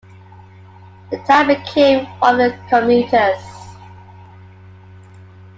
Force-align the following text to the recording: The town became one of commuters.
The 1.11 1.19
town 1.27 1.45
became 1.45 2.07
one 2.21 2.41
of 2.41 2.53
commuters. 2.69 3.39